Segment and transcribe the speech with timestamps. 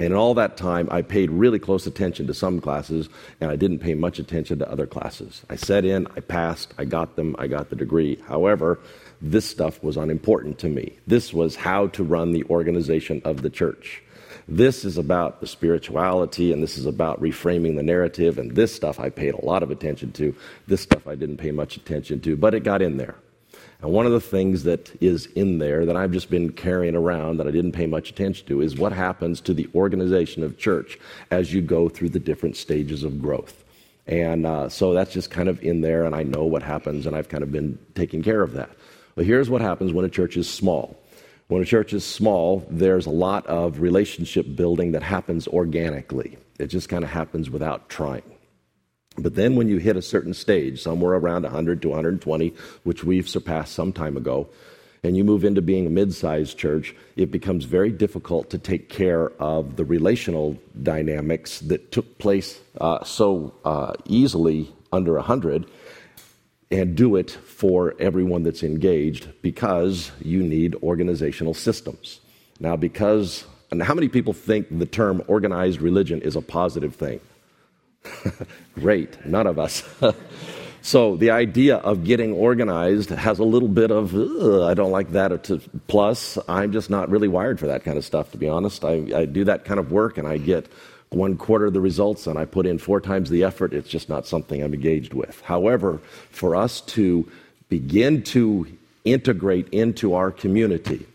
[0.00, 3.56] And in all that time, I paid really close attention to some classes, and I
[3.56, 5.42] didn't pay much attention to other classes.
[5.50, 8.18] I set in, I passed, I got them, I got the degree.
[8.26, 8.80] However,
[9.20, 10.96] this stuff was unimportant to me.
[11.06, 14.02] This was how to run the organization of the church.
[14.48, 18.98] This is about the spirituality, and this is about reframing the narrative, and this stuff
[18.98, 20.34] I paid a lot of attention to.
[20.66, 23.16] This stuff I didn't pay much attention to, but it got in there.
[23.82, 27.38] And one of the things that is in there that I've just been carrying around
[27.38, 30.98] that I didn't pay much attention to is what happens to the organization of church
[31.30, 33.64] as you go through the different stages of growth.
[34.06, 37.14] And uh, so that's just kind of in there, and I know what happens, and
[37.14, 38.70] I've kind of been taking care of that.
[39.14, 40.98] But here's what happens when a church is small.
[41.48, 46.38] When a church is small, there's a lot of relationship building that happens organically.
[46.58, 48.22] It just kind of happens without trying.
[49.16, 53.28] But then when you hit a certain stage, somewhere around 100 to 120, which we've
[53.28, 54.48] surpassed some time ago,
[55.02, 58.88] and you move into being a mid sized church, it becomes very difficult to take
[58.88, 65.66] care of the relational dynamics that took place uh, so uh, easily under 100
[66.70, 72.20] and do it for everyone that's engaged because you need organizational systems.
[72.60, 77.20] Now, because, and how many people think the term organized religion is a positive thing?
[78.74, 79.82] Great, none of us.
[80.82, 85.60] so the idea of getting organized has a little bit of I don't like that.
[85.86, 88.32] Plus, I'm just not really wired for that kind of stuff.
[88.32, 90.70] To be honest, I, I do that kind of work and I get
[91.10, 93.74] one quarter of the results and I put in four times the effort.
[93.74, 95.40] It's just not something I'm engaged with.
[95.42, 97.30] However, for us to
[97.68, 98.66] begin to
[99.04, 101.06] integrate into our community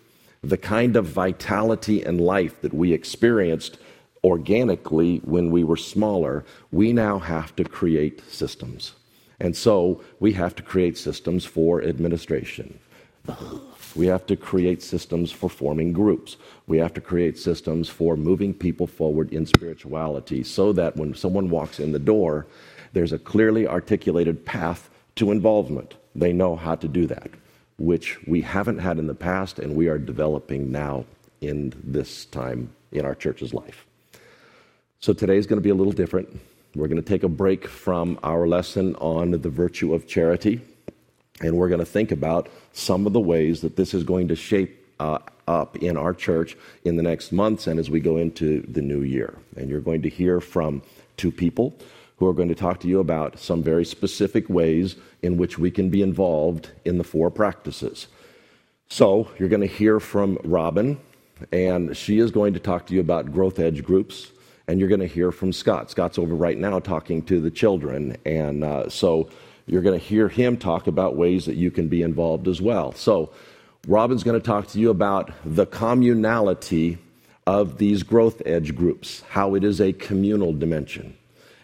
[0.43, 3.77] the kind of vitality and life that we experienced
[4.25, 8.93] organically when we were smaller, we now have to create systems.
[9.39, 12.79] And so we have to create systems for administration.
[13.95, 16.37] We have to create systems for forming groups.
[16.65, 21.51] We have to create systems for moving people forward in spirituality so that when someone
[21.51, 22.47] walks in the door,
[22.93, 25.93] there's a clearly articulated path to involvement.
[26.15, 27.29] They know how to do that,
[27.77, 31.05] which we haven't had in the past and we are developing now
[31.41, 33.85] in this time in our church's life.
[34.99, 36.39] So today is going to be a little different.
[36.75, 40.61] We're going to take a break from our lesson on the virtue of charity,
[41.41, 44.35] and we're going to think about some of the ways that this is going to
[44.35, 48.61] shape uh, up in our church in the next months and as we go into
[48.61, 49.37] the new year.
[49.55, 50.81] And you're going to hear from
[51.17, 51.77] two people
[52.17, 55.69] who are going to talk to you about some very specific ways in which we
[55.69, 58.07] can be involved in the four practices.
[58.87, 60.99] So, you're going to hear from Robin,
[61.51, 64.31] and she is going to talk to you about growth edge groups
[64.67, 65.91] and you're going to hear from Scott.
[65.91, 69.29] Scott's over right now talking to the children, and uh, so
[69.67, 72.91] you're going to hear him talk about ways that you can be involved as well.
[72.93, 73.31] So,
[73.87, 76.97] Robin's going to talk to you about the communality
[77.45, 81.15] of these growth edge groups, how it is a communal dimension.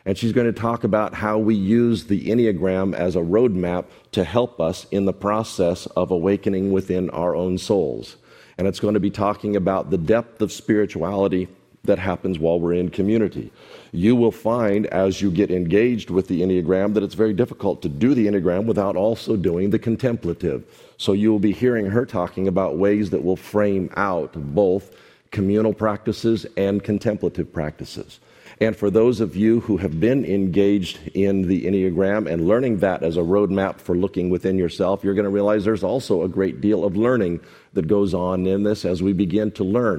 [0.06, 4.24] And she's going to talk about how we use the Enneagram as a roadmap to
[4.24, 8.18] help us in the process of awakening within our own souls.
[8.58, 11.48] And it's going to be talking about the depth of spirituality
[11.84, 13.52] that happens while we're in community.
[13.92, 17.90] You will find as you get engaged with the Enneagram that it's very difficult to
[17.90, 20.64] do the Enneagram without also doing the contemplative.
[20.98, 24.96] So you will be hearing her talking about ways that will frame out both
[25.32, 28.20] communal practices and contemplative practices.
[28.60, 33.02] And for those of you who have been engaged in the Enneagram and learning that
[33.02, 36.62] as a roadmap for looking within yourself, you're going to realize there's also a great
[36.62, 37.40] deal of learning
[37.74, 39.98] that goes on in this as we begin to learn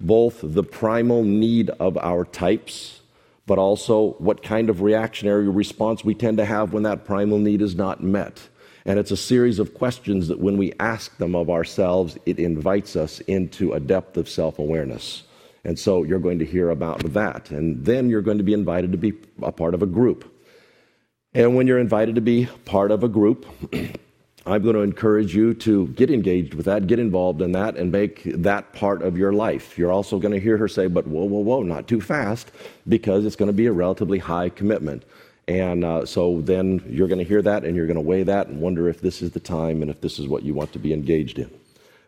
[0.00, 3.00] both the primal need of our types,
[3.46, 7.62] but also what kind of reactionary response we tend to have when that primal need
[7.62, 8.48] is not met.
[8.86, 12.96] And it's a series of questions that when we ask them of ourselves, it invites
[12.96, 15.22] us into a depth of self awareness.
[15.64, 17.50] And so you're going to hear about that.
[17.50, 20.30] And then you're going to be invited to be a part of a group.
[21.32, 23.46] And when you're invited to be part of a group,
[24.46, 27.90] I'm going to encourage you to get engaged with that, get involved in that, and
[27.90, 29.78] make that part of your life.
[29.78, 32.50] You're also going to hear her say, but whoa, whoa, whoa, not too fast,
[32.86, 35.04] because it's going to be a relatively high commitment.
[35.48, 38.48] And uh, so then you're going to hear that and you're going to weigh that
[38.48, 40.78] and wonder if this is the time and if this is what you want to
[40.78, 41.50] be engaged in.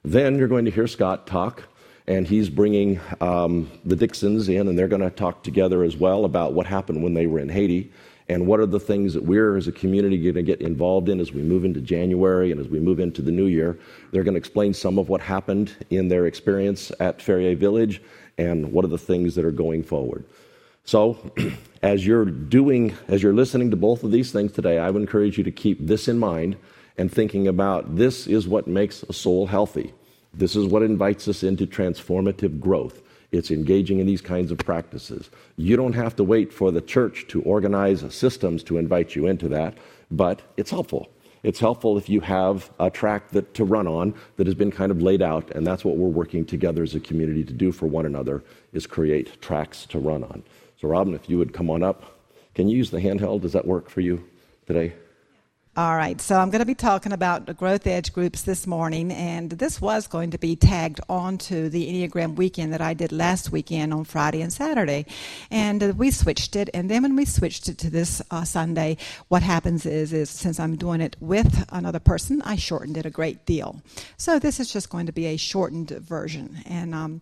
[0.04, 1.64] Then you're going to hear Scott talk,
[2.06, 6.26] and he's bringing um, the Dixons in, and they're going to talk together as well
[6.26, 7.90] about what happened when they were in Haiti
[8.28, 11.20] and what are the things that we're as a community going to get involved in
[11.20, 13.78] as we move into January and as we move into the new year.
[14.10, 18.02] They're going to explain some of what happened in their experience at Ferrier Village
[18.36, 20.24] and what are the things that are going forward.
[20.84, 21.18] So,
[21.82, 25.38] as you're doing, as you're listening to both of these things today, I would encourage
[25.38, 26.56] you to keep this in mind
[26.98, 29.92] and thinking about this is what makes a soul healthy.
[30.32, 33.02] This is what invites us into transformative growth.
[33.32, 35.30] It's engaging in these kinds of practices.
[35.56, 39.48] You don't have to wait for the church to organize systems to invite you into
[39.48, 39.76] that,
[40.10, 41.08] but it's helpful.
[41.42, 44.90] It's helpful if you have a track that, to run on that has been kind
[44.90, 47.86] of laid out, and that's what we're working together as a community to do for
[47.86, 48.42] one another
[48.72, 50.42] is create tracks to run on.
[50.80, 52.18] So, Robin, if you would come on up,
[52.54, 53.42] can you use the handheld?
[53.42, 54.24] Does that work for you
[54.66, 54.94] today?
[55.78, 59.12] All right, so I'm going to be talking about the Growth Edge groups this morning,
[59.12, 63.52] and this was going to be tagged onto the Enneagram weekend that I did last
[63.52, 65.04] weekend on Friday and Saturday.
[65.50, 68.96] And uh, we switched it, and then when we switched it to this uh, Sunday,
[69.28, 73.10] what happens is, is since I'm doing it with another person, I shortened it a
[73.10, 73.82] great deal.
[74.16, 77.20] So this is just going to be a shortened version, and um,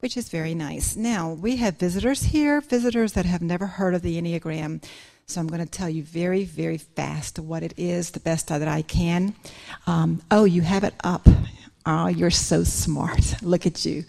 [0.00, 0.96] which is very nice.
[0.96, 4.82] Now, we have visitors here, visitors that have never heard of the Enneagram.
[5.26, 8.68] So I'm going to tell you very, very fast what it is, the best that
[8.68, 9.34] I can.
[9.86, 11.26] Um, oh, you have it up.
[11.84, 13.34] Oh, you're so smart.
[13.42, 14.04] Look at you.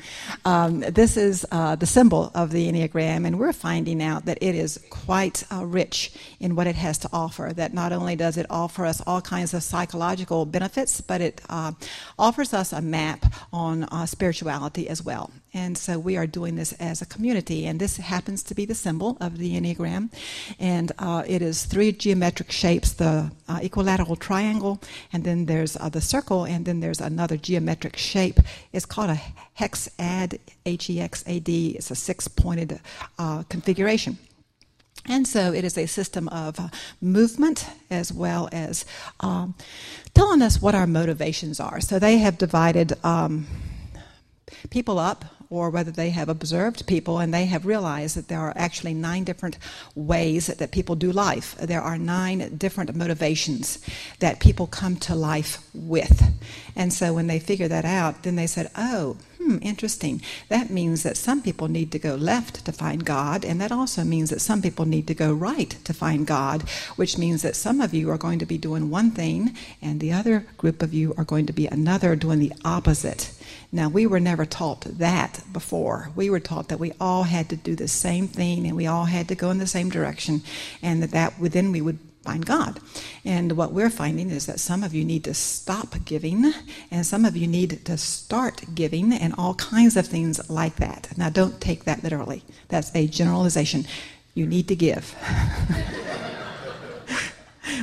[0.46, 4.54] Um, this is uh, the symbol of the Enneagram, and we're finding out that it
[4.54, 7.52] is quite uh, rich in what it has to offer.
[7.56, 11.72] That not only does it offer us all kinds of psychological benefits, but it uh,
[12.20, 15.32] offers us a map on uh, spirituality as well.
[15.54, 18.76] And so we are doing this as a community, and this happens to be the
[18.76, 20.12] symbol of the Enneagram.
[20.60, 26.02] And uh, it is three geometric shapes the uh, equilateral triangle, and then there's the
[26.02, 28.40] circle, and then there's another geometric geometric shape.
[28.72, 29.22] It's called a
[29.60, 31.76] hexad, H E X A D.
[31.78, 32.80] It's a six pointed
[33.18, 34.18] uh, configuration.
[35.08, 36.70] And so it is a system of uh,
[37.02, 38.86] movement as well as
[39.20, 39.54] um,
[40.14, 41.82] telling us what our motivations are.
[41.82, 43.48] So they have divided um,
[44.70, 48.54] people up or whether they have observed people and they have realized that there are
[48.56, 49.56] actually nine different
[49.94, 51.56] ways that people do life.
[51.60, 53.78] There are nine different motivations
[54.18, 56.24] that people come to life with.
[56.76, 60.22] And so when they figure that out, then they said, oh, hmm, interesting.
[60.50, 64.04] That means that some people need to go left to find God, and that also
[64.04, 66.64] means that some people need to go right to find God,
[66.96, 70.14] which means that some of you are going to be doing one thing, and the
[70.14, 73.32] other group of you are going to be another doing the opposite.
[73.72, 76.10] Now, we were never taught that before.
[76.16, 79.06] We were taught that we all had to do the same thing and we all
[79.06, 80.42] had to go in the same direction,
[80.82, 82.80] and that, that then we would find God.
[83.26, 86.54] And what we're finding is that some of you need to stop giving,
[86.90, 91.10] and some of you need to start giving, and all kinds of things like that.
[91.18, 93.86] Now, don't take that literally, that's a generalization.
[94.34, 95.14] You need to give.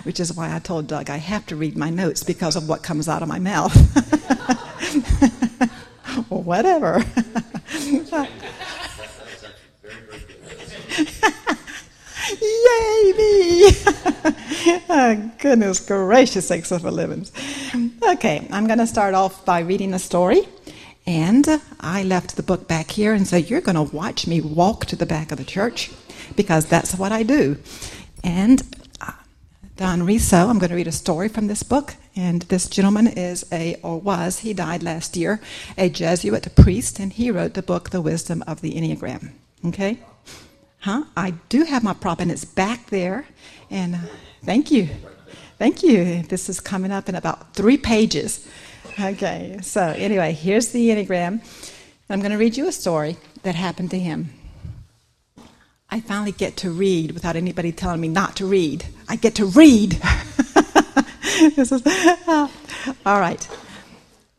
[0.04, 2.82] Which is why I told Doug I have to read my notes because of what
[2.82, 3.76] comes out of my mouth.
[6.28, 7.05] whatever.
[12.40, 13.70] Yay, me!
[14.88, 17.32] oh, goodness gracious sakes of a livings.
[18.02, 20.43] Okay, I'm going to start off by reading a story.
[21.06, 21.46] And
[21.81, 24.96] I left the book back here and said, You're going to watch me walk to
[24.96, 25.90] the back of the church
[26.37, 27.56] because that's what I do.
[28.23, 28.62] And
[29.00, 29.12] uh,
[29.76, 31.96] Don Riso, I'm going to read a story from this book.
[32.16, 35.40] And this gentleman is a, or was, he died last year,
[35.78, 39.30] a Jesuit priest, and he wrote the book, The Wisdom of the Enneagram.
[39.64, 39.98] Okay?
[40.80, 41.04] Huh?
[41.16, 43.26] I do have my prop, and it's back there.
[43.70, 43.98] And uh,
[44.44, 44.88] thank you.
[45.58, 46.22] Thank you.
[46.22, 48.48] This is coming up in about three pages.
[48.98, 51.42] Okay, so anyway, here's the Enneagram.
[52.08, 54.30] I'm going to read you a story that happened to him.
[55.88, 58.87] I finally get to read without anybody telling me not to read.
[59.08, 60.00] I get to read.
[61.49, 62.49] this is, uh,
[63.06, 63.49] all right.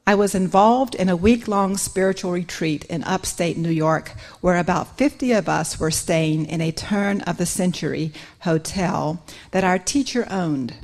[0.05, 4.09] I was involved in a week long spiritual retreat in upstate New York
[4.41, 9.63] where about 50 of us were staying in a turn of the century hotel that
[9.63, 10.75] our teacher owned.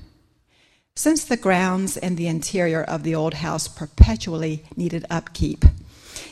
[0.95, 5.65] Since the grounds and the interior of the old house perpetually needed upkeep,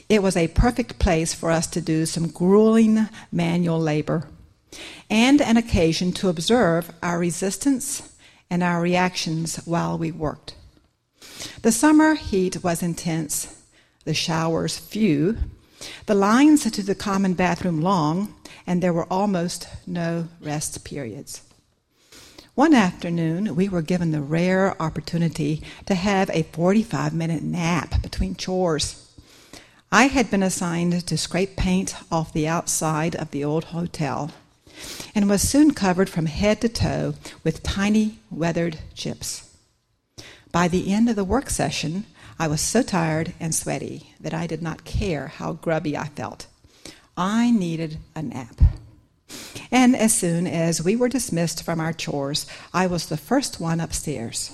[0.09, 4.27] it was a perfect place for us to do some grueling manual labor
[5.09, 8.14] and an occasion to observe our resistance
[8.49, 10.55] and our reactions while we worked.
[11.61, 13.61] The summer heat was intense,
[14.03, 15.37] the showers few,
[16.05, 18.35] the lines to the common bathroom long,
[18.67, 21.41] and there were almost no rest periods.
[22.55, 28.35] One afternoon, we were given the rare opportunity to have a 45 minute nap between
[28.35, 29.11] chores.
[29.91, 34.31] I had been assigned to scrape paint off the outside of the old hotel
[35.13, 39.55] and was soon covered from head to toe with tiny weathered chips.
[40.51, 42.05] By the end of the work session,
[42.37, 46.47] I was so tired and sweaty that I did not care how grubby I felt.
[47.17, 48.61] I needed a nap.
[49.71, 53.79] And as soon as we were dismissed from our chores, I was the first one
[53.79, 54.51] upstairs.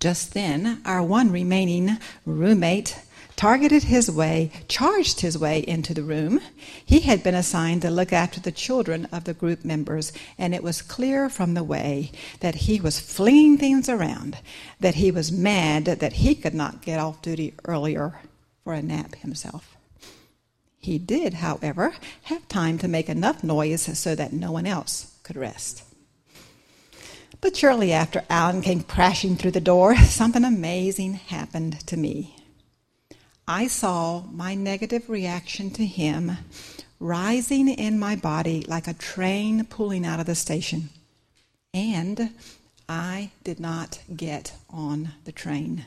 [0.00, 2.98] Just then, our one remaining roommate
[3.42, 6.40] targeted his way, charged his way into the room.
[6.84, 10.62] He had been assigned to look after the children of the group members, and it
[10.62, 14.38] was clear from the way that he was flinging things around
[14.78, 18.20] that he was mad that he could not get off duty earlier
[18.62, 19.76] for a nap himself.
[20.78, 25.36] He did, however, have time to make enough noise so that no one else could
[25.36, 25.82] rest.
[27.40, 32.36] But shortly after Alan came crashing through the door, something amazing happened to me.
[33.46, 36.36] I saw my negative reaction to him
[37.00, 40.90] rising in my body like a train pulling out of the station.
[41.74, 42.30] And
[42.88, 45.86] I did not get on the train.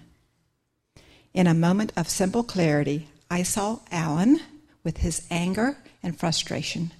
[1.34, 4.40] In a moment of simple clarity, I saw Alan
[4.84, 6.92] with his anger and frustration.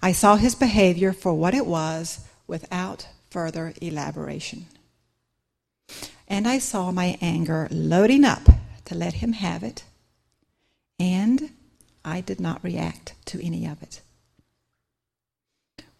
[0.00, 4.66] I saw his behavior for what it was without further elaboration.
[6.26, 8.48] And I saw my anger loading up
[8.88, 9.84] to let him have it,
[10.98, 11.50] and
[12.04, 14.00] I did not react to any of it.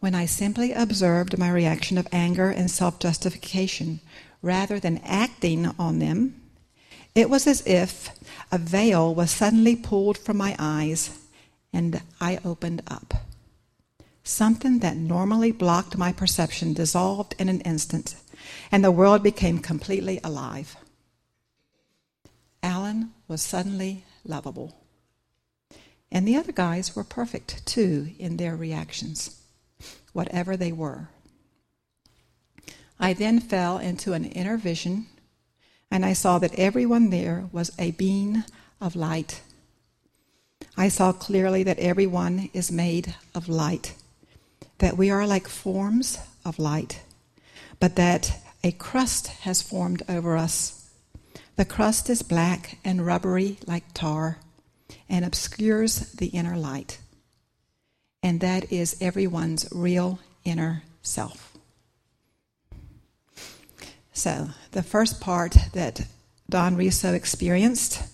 [0.00, 4.00] When I simply observed my reaction of anger and self justification
[4.40, 6.40] rather than acting on them,
[7.14, 8.11] it was as if
[8.50, 11.18] a veil was suddenly pulled from my eyes
[11.73, 13.12] and I opened up.
[14.23, 18.14] Something that normally blocked my perception dissolved in an instant,
[18.73, 20.76] and the world became completely alive.
[22.68, 24.76] Alan was suddenly lovable.
[26.12, 29.40] And the other guys were perfect too in their reactions,
[30.12, 31.08] whatever they were.
[33.00, 35.06] I then fell into an inner vision,
[35.90, 38.44] and I saw that everyone there was a being
[38.82, 39.40] of light.
[40.76, 43.94] I saw clearly that everyone is made of light
[44.78, 47.02] that we are like forms of light,
[47.80, 50.77] but that a crust has formed over us.
[51.58, 54.38] The crust is black and rubbery like tar
[55.08, 57.00] and obscures the inner light.
[58.22, 61.58] And that is everyone's real inner self.
[64.12, 66.06] So, the first part that
[66.48, 68.04] Don Riso experienced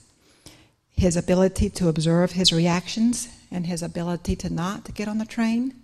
[0.90, 5.74] his ability to observe his reactions and his ability to not get on the train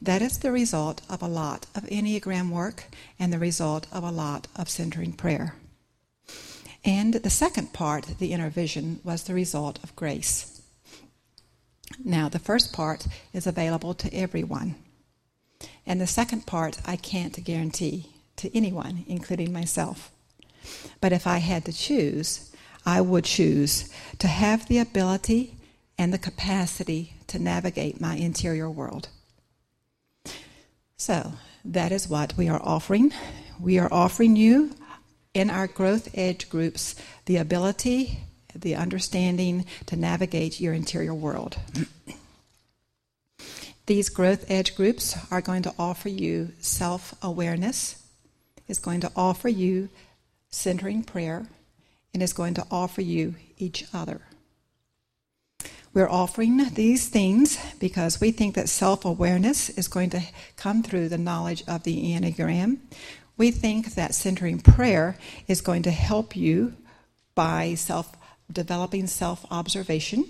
[0.00, 2.84] that is the result of a lot of Enneagram work
[3.18, 5.54] and the result of a lot of centering prayer.
[6.84, 10.60] And the second part, the inner vision, was the result of grace.
[12.04, 14.74] Now, the first part is available to everyone.
[15.86, 20.10] And the second part, I can't guarantee to anyone, including myself.
[21.00, 22.50] But if I had to choose,
[22.84, 25.56] I would choose to have the ability
[25.98, 29.08] and the capacity to navigate my interior world.
[30.96, 31.34] So
[31.64, 33.12] that is what we are offering.
[33.60, 34.74] We are offering you
[35.34, 36.94] in our growth edge groups
[37.26, 38.20] the ability,
[38.54, 41.56] the understanding to navigate your interior world.
[43.86, 48.02] These growth edge groups are going to offer you self awareness,
[48.68, 49.88] is going to offer you
[50.50, 51.46] centering prayer,
[52.14, 54.20] and is going to offer you each other.
[55.94, 60.22] We're offering these things because we think that self awareness is going to
[60.56, 62.78] come through the knowledge of the Enneagram.
[63.36, 65.16] We think that centering prayer
[65.48, 66.74] is going to help you
[67.34, 68.14] by self
[68.50, 70.26] developing self observation.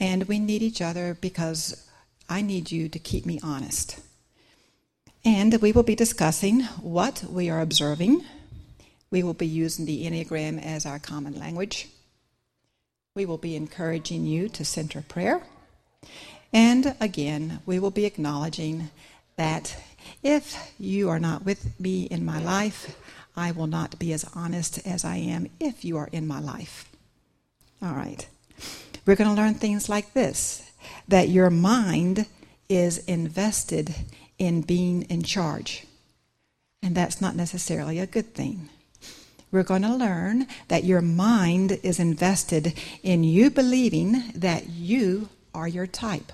[0.00, 1.88] And we need each other because
[2.28, 4.00] I need you to keep me honest.
[5.24, 8.24] And we will be discussing what we are observing.
[9.10, 11.88] We will be using the Enneagram as our common language.
[13.14, 15.42] We will be encouraging you to center prayer.
[16.52, 18.90] And again, we will be acknowledging
[19.36, 19.76] that
[20.22, 22.96] if you are not with me in my life,
[23.36, 26.90] I will not be as honest as I am if you are in my life.
[27.80, 28.26] All right.
[29.06, 30.70] We're going to learn things like this
[31.06, 32.26] that your mind
[32.68, 33.94] is invested
[34.38, 35.86] in being in charge.
[36.82, 38.68] And that's not necessarily a good thing
[39.50, 45.68] we're going to learn that your mind is invested in you believing that you are
[45.68, 46.32] your type.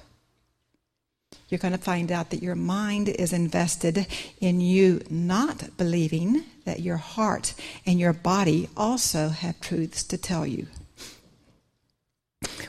[1.55, 4.09] You're going to find out that your mind is invested
[4.41, 7.55] in you not believing that your heart
[7.87, 10.67] and your body also have truths to tell you.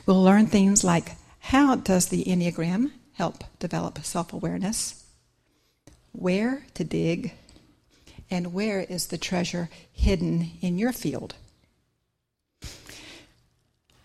[0.06, 5.04] We'll learn things like how does the Enneagram help develop self awareness?
[6.12, 7.32] Where to dig
[8.30, 11.34] and where is the treasure hidden in your field?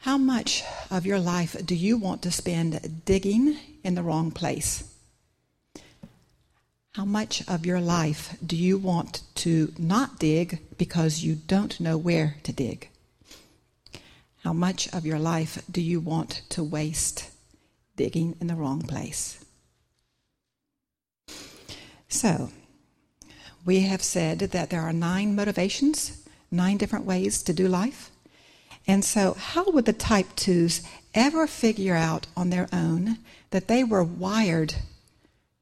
[0.01, 4.83] How much of your life do you want to spend digging in the wrong place?
[6.93, 11.99] How much of your life do you want to not dig because you don't know
[11.99, 12.89] where to dig?
[14.43, 17.29] How much of your life do you want to waste
[17.95, 19.45] digging in the wrong place?
[22.09, 22.49] So,
[23.63, 28.10] we have said that there are nine motivations, nine different ways to do life.
[28.87, 33.17] And so, how would the type 2s ever figure out on their own
[33.51, 34.75] that they were wired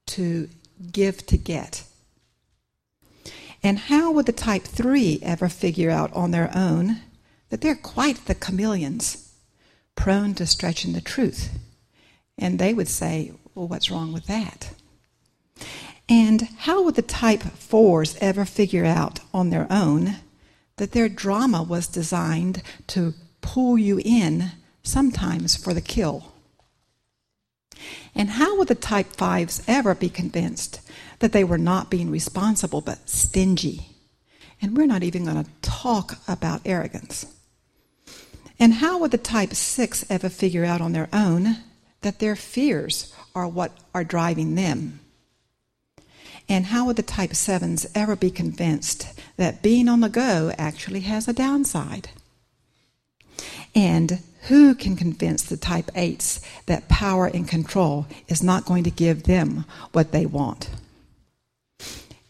[0.08, 0.50] to
[0.92, 1.84] give to get?
[3.62, 7.02] And how would the type 3 ever figure out on their own
[7.50, 9.34] that they're quite the chameleons,
[9.96, 11.50] prone to stretching the truth?
[12.38, 14.72] And they would say, Well, what's wrong with that?
[16.08, 20.16] And how would the type 4s ever figure out on their own
[20.80, 26.34] that their drama was designed to pull you in, sometimes for the kill?
[28.16, 30.82] And how would the type 5s ever be convinced
[31.20, 33.88] that they were not being responsible but stingy?
[34.62, 37.26] And we're not even going to talk about arrogance.
[38.58, 41.58] And how would the type 6 ever figure out on their own
[42.02, 45.02] that their fears are what are driving them?
[46.50, 51.00] And how would the type 7s ever be convinced that being on the go actually
[51.02, 52.10] has a downside?
[53.74, 58.92] And who can convince the type 8s that power and control is not going to
[58.92, 60.70] give them what they want?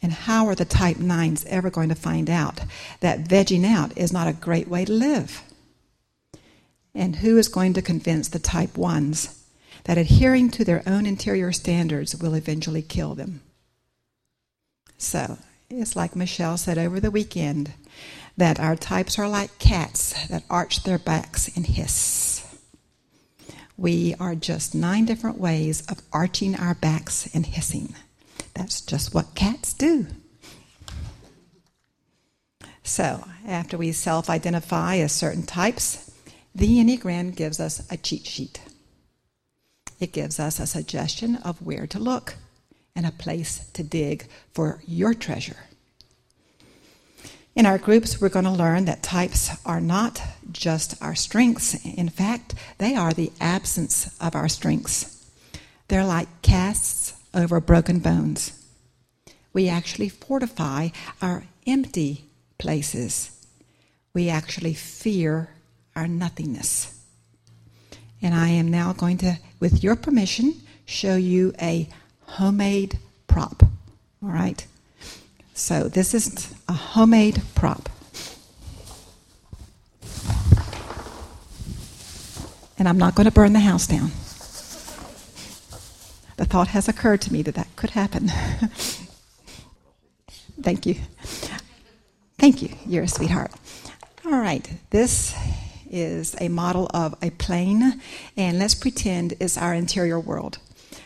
[0.03, 2.61] And how are the type 9s ever going to find out
[2.99, 5.41] that vegging out is not a great way to live?
[6.93, 9.35] And who is going to convince the type 1s
[9.85, 13.41] that adhering to their own interior standards will eventually kill them?
[14.97, 15.39] So,
[15.69, 17.73] it's like Michelle said over the weekend
[18.38, 22.45] that our types are like cats that arch their backs and hiss.
[23.77, 27.95] We are just nine different ways of arching our backs and hissing.
[28.53, 30.07] That's just what cats do.
[32.83, 36.11] So, after we self identify as certain types,
[36.55, 38.59] the Enneagram gives us a cheat sheet.
[39.99, 42.35] It gives us a suggestion of where to look
[42.96, 45.57] and a place to dig for your treasure.
[47.55, 51.83] In our groups, we're going to learn that types are not just our strengths.
[51.85, 55.29] In fact, they are the absence of our strengths.
[55.87, 58.53] They're like casts over broken bones.
[59.51, 60.90] We actually fortify
[61.22, 63.46] our empty places.
[64.13, 65.50] We actually fear
[65.96, 66.96] our nothingness.
[68.22, 70.53] And I am now going to, with your permission,
[70.85, 71.90] show you a
[72.37, 73.63] homemade prop.
[74.22, 74.65] All right?
[75.53, 77.89] So this is a homemade prop.
[82.77, 84.11] And I'm not going to burn the house down.
[86.37, 88.29] The thought has occurred to me that that could happen.
[90.61, 90.96] Thank you.
[92.37, 92.70] Thank you.
[92.85, 93.51] You're a sweetheart.
[94.25, 94.70] All right.
[94.92, 95.35] This
[95.89, 98.00] is a model of a plane,
[98.37, 100.59] and let's pretend it's our interior world.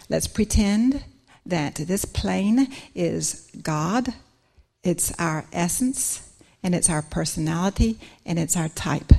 [0.09, 1.03] Let's pretend
[1.45, 4.13] that this plane is God,
[4.83, 6.29] it's our essence,
[6.61, 9.11] and it's our personality, and it's our type.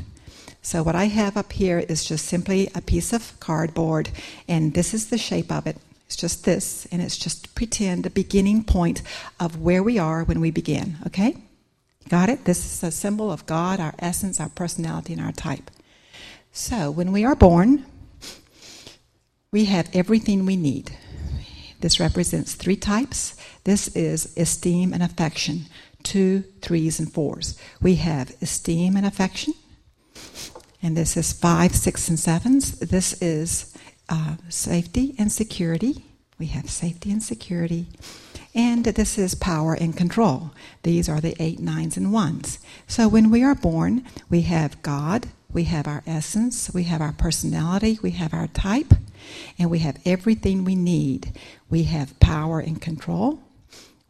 [0.63, 4.09] So, what I have up here is just simply a piece of cardboard,
[4.49, 5.77] and this is the shape of it.
[6.07, 9.03] It's just this, and it's just pretend the beginning point
[9.39, 11.37] of where we are when we begin, okay?
[12.09, 12.45] Got it?
[12.47, 15.71] This is a symbol of God, our essence, our personality, and our type.
[16.53, 17.85] So, when we are born,
[19.51, 20.97] we have everything we need.
[21.85, 23.37] This represents three types.
[23.64, 25.66] This is esteem and affection,
[26.03, 27.59] two, threes, and fours.
[27.83, 29.53] We have esteem and affection,
[30.83, 32.79] and this is five, six, and sevens.
[32.79, 33.77] This is
[34.09, 36.07] uh, safety and security.
[36.38, 37.88] We have safety and security.
[38.55, 40.53] And this is power and control.
[40.85, 42.61] These are the eight, nines, and ones.
[42.87, 47.12] So when we are born, we have God, we have our essence, we have our
[47.12, 48.94] personality, we have our type,
[49.59, 51.33] and we have everything we need.
[51.71, 53.41] We have power and control,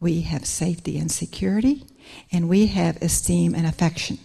[0.00, 1.84] we have safety and security,
[2.30, 4.18] and we have esteem and affection.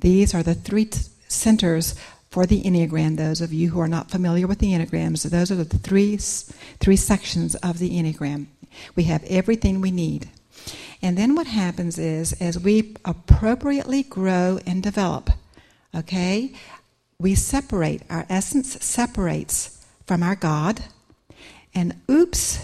[0.00, 1.94] These are the three t- centers
[2.30, 3.16] for the Enneagram.
[3.16, 6.96] Those of you who are not familiar with the Enneagrams, those are the three, three
[6.96, 8.46] sections of the Enneagram.
[8.94, 10.28] We have everything we need.
[11.02, 15.30] And then what happens is, as we appropriately grow and develop,
[15.94, 16.52] okay,
[17.18, 19.75] we separate, our essence separates
[20.06, 20.84] from our God.
[21.74, 22.58] And oops,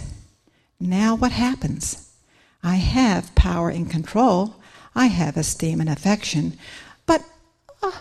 [0.81, 2.11] now what happens?
[2.62, 4.57] I have power and control.
[4.94, 6.57] I have esteem and affection.
[7.07, 7.22] But
[7.83, 7.92] uh,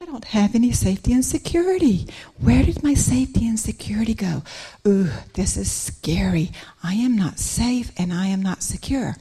[0.00, 2.06] I don't have any safety and security.
[2.38, 4.42] Where did my safety and security go?
[4.86, 6.52] Ooh, this is scary.
[6.82, 9.16] I am not safe and I am not secure.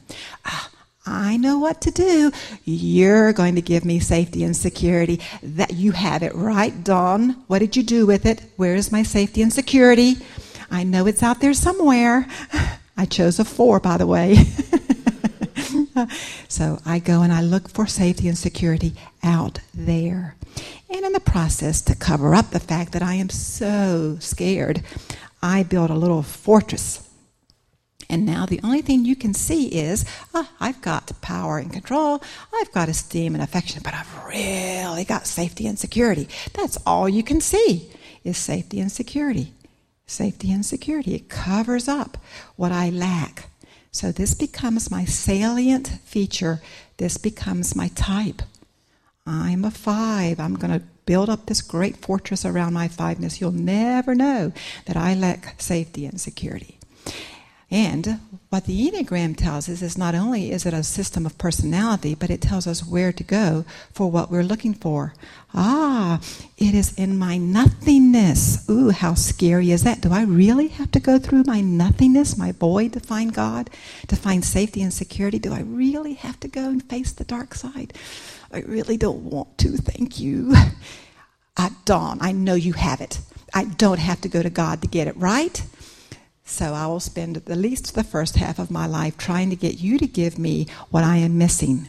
[0.45, 0.69] Ah,
[1.09, 2.31] I know what to do.
[2.65, 5.19] You're going to give me safety and security.
[5.41, 7.31] That you have it right, Dawn.
[7.47, 8.43] What did you do with it?
[8.57, 10.17] Where is my safety and security?
[10.69, 12.27] I know it's out there somewhere.
[12.95, 14.35] I chose a four, by the way.
[16.47, 18.93] so I go and I look for safety and security
[19.23, 20.35] out there.
[20.91, 24.83] And in the process, to cover up the fact that I am so scared,
[25.41, 27.08] I build a little fortress.
[28.09, 32.23] And now the only thing you can see is, oh, I've got power and control,
[32.53, 36.27] I've got esteem and affection, but I've really got safety and security.
[36.53, 37.91] That's all you can see
[38.23, 39.53] is safety and security.
[40.07, 41.13] Safety and security.
[41.13, 42.17] It covers up
[42.55, 43.49] what I lack.
[43.91, 46.61] So this becomes my salient feature.
[46.97, 48.41] This becomes my type.
[49.25, 50.39] I'm a five.
[50.39, 53.39] I'm going to build up this great fortress around my fiveness.
[53.39, 54.51] You'll never know
[54.85, 56.79] that I lack safety and security.
[57.71, 62.15] And what the Enneagram tells us is not only is it a system of personality,
[62.15, 65.13] but it tells us where to go for what we're looking for.
[65.53, 66.19] Ah,
[66.57, 68.67] it is in my nothingness.
[68.67, 70.01] Ooh, how scary is that?
[70.01, 73.69] Do I really have to go through my nothingness, my void, to find God,
[74.07, 75.37] to find safety and security?
[75.37, 77.93] Do I really have to go and face the dark side?
[78.51, 80.55] I really don't want to, thank you.
[81.57, 83.19] At dawn, I know you have it.
[83.53, 85.61] I don't have to go to God to get it, right?
[86.49, 89.79] So I will spend at least the first half of my life trying to get
[89.79, 91.87] you to give me what I am missing.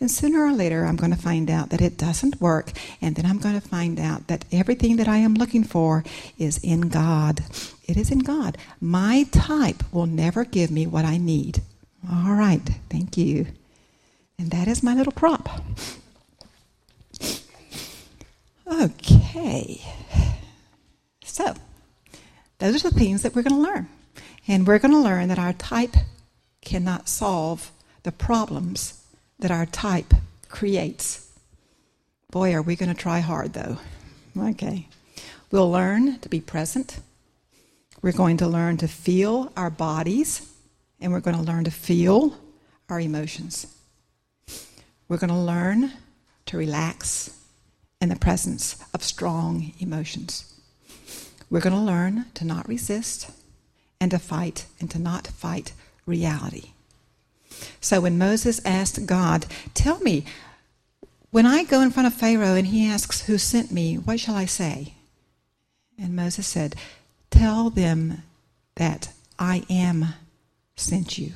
[0.00, 2.72] And sooner or later, I'm going to find out that it doesn't work.
[3.00, 6.02] And then I'm going to find out that everything that I am looking for
[6.38, 7.40] is in God.
[7.86, 8.58] It is in God.
[8.80, 11.62] My type will never give me what I need.
[12.10, 12.68] All right.
[12.90, 13.46] Thank you.
[14.38, 15.48] And that is my little prop.
[18.66, 19.82] Okay.
[21.24, 21.54] So,
[22.58, 23.88] those are the things that we're going to learn.
[24.50, 25.94] And we're going to learn that our type
[26.60, 27.70] cannot solve
[28.02, 29.00] the problems
[29.38, 30.12] that our type
[30.48, 31.30] creates.
[32.32, 33.78] Boy, are we going to try hard, though.
[34.36, 34.88] Okay.
[35.52, 36.98] We'll learn to be present.
[38.02, 40.52] We're going to learn to feel our bodies,
[41.00, 42.36] and we're going to learn to feel
[42.88, 43.72] our emotions.
[45.06, 45.92] We're going to learn
[46.46, 47.38] to relax
[48.00, 50.60] in the presence of strong emotions.
[51.50, 53.30] We're going to learn to not resist
[54.00, 55.72] and to fight and to not fight
[56.06, 56.70] reality.
[57.80, 60.24] So when Moses asked God, Tell me,
[61.30, 63.96] when I go in front of Pharaoh and he asks, Who sent me?
[63.96, 64.94] What shall I say?
[65.98, 66.74] And Moses said,
[67.30, 68.22] Tell them
[68.76, 70.14] that I am
[70.74, 71.32] sent you.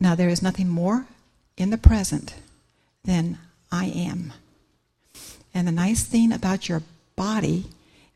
[0.00, 1.06] Now, there is nothing more
[1.56, 2.34] in the present
[3.04, 3.38] than
[3.70, 4.32] I am.
[5.54, 6.82] And the nice thing about your
[7.16, 7.66] body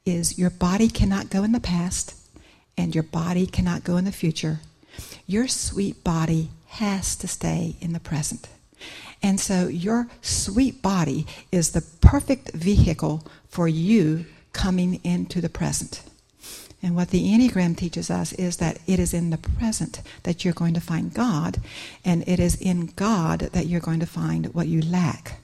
[0.04, 2.17] is your body cannot go in the past
[2.78, 4.60] and your body cannot go in the future.
[5.26, 8.48] Your sweet body has to stay in the present.
[9.22, 16.02] And so your sweet body is the perfect vehicle for you coming into the present.
[16.80, 20.54] And what the Enneagram teaches us is that it is in the present that you're
[20.54, 21.60] going to find God,
[22.04, 25.40] and it is in God that you're going to find what you lack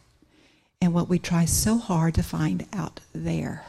[0.80, 3.64] and what we try so hard to find out there.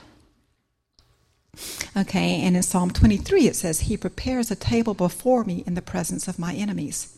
[1.95, 5.81] Okay, and in Psalm 23 it says, He prepares a table before me in the
[5.81, 7.17] presence of my enemies.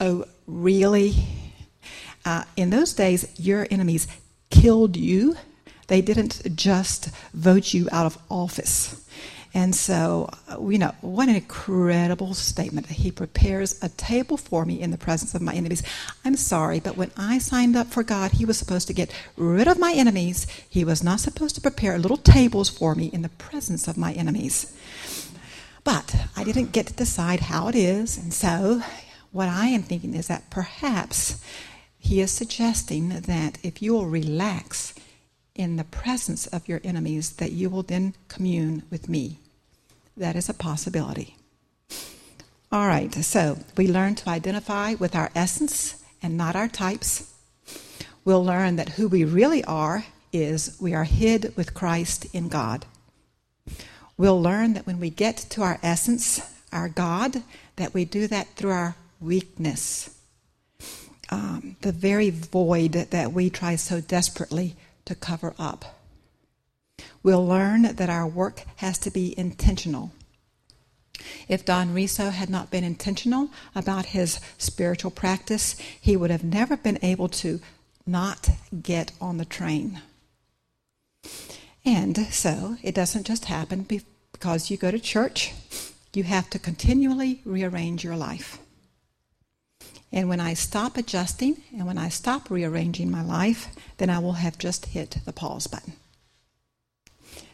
[0.00, 1.14] Oh, really?
[2.24, 4.08] Uh, in those days, your enemies
[4.50, 5.36] killed you.
[5.86, 9.06] They didn't just vote you out of office.
[9.56, 12.88] And so, uh, you know, what an incredible statement.
[12.88, 15.82] He prepares a table for me in the presence of my enemies.
[16.26, 19.66] I'm sorry, but when I signed up for God, He was supposed to get rid
[19.66, 20.46] of my enemies.
[20.68, 24.12] He was not supposed to prepare little tables for me in the presence of my
[24.12, 24.76] enemies.
[25.84, 28.18] But I didn't get to decide how it is.
[28.18, 28.82] And so,
[29.32, 31.42] what I am thinking is that perhaps
[31.98, 34.92] He is suggesting that if you will relax,
[35.54, 39.38] in the presence of your enemies that you will then commune with me.
[40.16, 41.36] That is a possibility.
[42.72, 47.32] All right, so we learn to identify with our essence and not our types.
[48.24, 52.86] We'll learn that who we really are is we are hid with Christ in God.
[54.18, 56.40] We'll learn that when we get to our essence,
[56.72, 57.42] our God,
[57.76, 60.10] that we do that through our weakness.
[61.30, 64.74] Um, the very void that we try so desperately
[65.04, 65.95] to cover up.
[67.22, 70.12] We'll learn that our work has to be intentional.
[71.48, 76.76] If Don Riso had not been intentional about his spiritual practice, he would have never
[76.76, 77.60] been able to
[78.06, 78.50] not
[78.82, 80.00] get on the train.
[81.84, 85.52] And so it doesn't just happen because you go to church,
[86.14, 88.58] you have to continually rearrange your life.
[90.12, 94.34] And when I stop adjusting and when I stop rearranging my life, then I will
[94.34, 95.94] have just hit the pause button.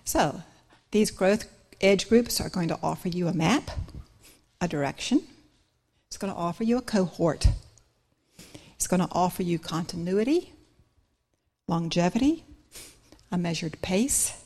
[0.05, 0.43] So,
[0.91, 1.47] these growth
[1.81, 3.71] edge groups are going to offer you a map,
[4.61, 5.23] a direction.
[6.09, 7.49] It's going to offer you a cohort.
[8.75, 10.53] It's going to offer you continuity,
[11.69, 12.45] longevity,
[13.31, 14.45] a measured pace,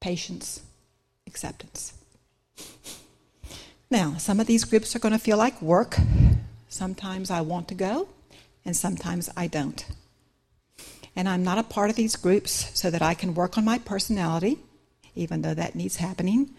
[0.00, 0.60] patience,
[1.26, 1.94] acceptance.
[3.90, 5.96] Now, some of these groups are going to feel like work.
[6.68, 8.08] Sometimes I want to go,
[8.64, 9.84] and sometimes I don't.
[11.14, 13.78] And I'm not a part of these groups so that I can work on my
[13.78, 14.58] personality,
[15.14, 16.50] even though that needs happening,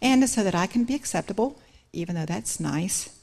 [0.00, 1.60] and so that I can be acceptable,
[1.92, 3.18] even though that's nice,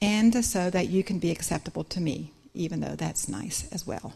[0.00, 4.14] and so that you can be acceptable to me, even though that's nice as well.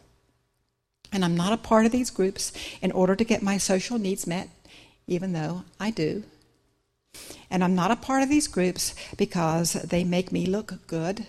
[1.13, 4.27] And I'm not a part of these groups in order to get my social needs
[4.27, 4.49] met,
[5.07, 6.23] even though I do.
[7.51, 11.27] And I'm not a part of these groups because they make me look good,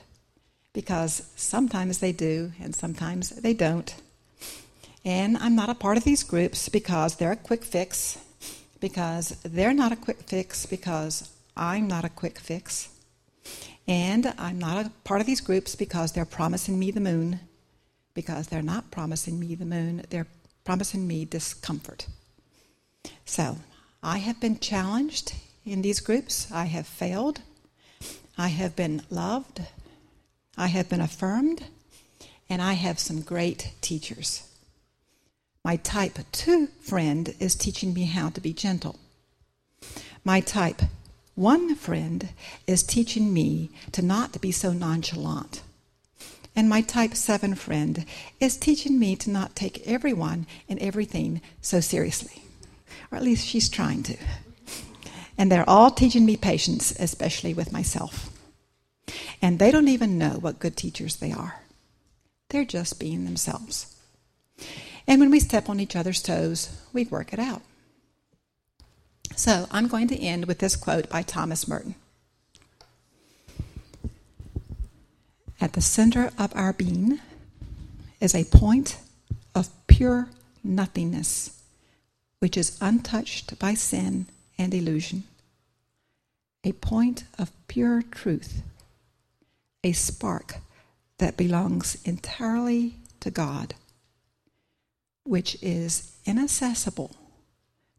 [0.74, 3.96] because sometimes they do and sometimes they don't.
[5.10, 8.20] And I'm not a part of these groups because they're a quick fix,
[8.80, 12.90] because they're not a quick fix, because I'm not a quick fix.
[13.88, 17.40] And I'm not a part of these groups because they're promising me the moon,
[18.14, 20.28] because they're not promising me the moon, they're
[20.64, 22.06] promising me discomfort.
[23.26, 23.58] So,
[24.04, 25.34] I have been challenged
[25.66, 26.52] in these groups.
[26.52, 27.42] I have failed.
[28.38, 29.62] I have been loved.
[30.56, 31.64] I have been affirmed.
[32.48, 34.44] And I have some great teachers.
[35.64, 38.98] My type 2 friend is teaching me how to be gentle.
[40.24, 40.82] My type
[41.36, 42.30] 1 friend
[42.66, 45.62] is teaching me to not be so nonchalant.
[46.56, 48.06] And my type 7 friend
[48.40, 52.44] is teaching me to not take everyone and everything so seriously.
[53.12, 54.18] Or at least she's trying to.
[55.38, 58.30] And they're all teaching me patience, especially with myself.
[59.42, 61.62] And they don't even know what good teachers they are.
[62.50, 63.96] They're just being themselves.
[65.10, 67.64] And when we step on each other's toes, we work it out.
[69.36, 71.96] So I'm going to end with this quote by Thomas Merton.
[75.60, 77.20] At the center of our being
[78.22, 79.00] is a point
[79.56, 80.30] of pure
[80.64, 81.60] nothingness,
[82.38, 84.28] which is untouched by sin
[84.60, 85.24] and illusion.
[86.64, 88.62] A point of pure truth,
[89.84, 90.58] a spark
[91.18, 93.74] that belongs entirely to God,
[95.30, 97.16] which is inaccessible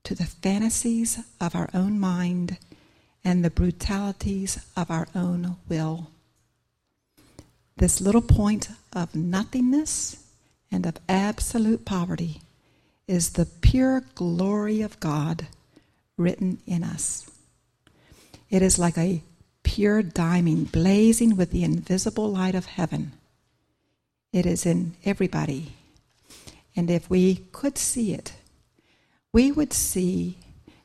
[0.04, 2.58] to the fantasies of our own mind
[3.22, 6.10] and the brutalities of our own will
[7.80, 10.22] this little point of nothingness
[10.70, 12.42] and of absolute poverty
[13.08, 15.46] is the pure glory of God
[16.18, 17.30] written in us.
[18.50, 19.22] It is like a
[19.62, 23.12] pure diamond blazing with the invisible light of heaven.
[24.30, 25.72] It is in everybody.
[26.76, 28.32] And if we could see it,
[29.32, 30.38] we would see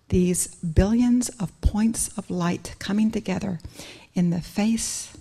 [0.09, 3.59] these billions of points of light coming together
[4.13, 5.15] in the face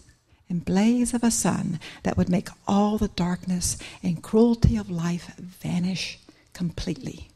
[0.48, 5.34] and blaze of a sun that would make all the darkness and cruelty of life
[5.36, 6.18] vanish
[6.52, 7.28] completely.